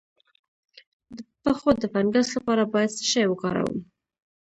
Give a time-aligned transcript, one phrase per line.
[1.15, 3.79] د پښو د فنګس لپاره باید څه شی وکاروم؟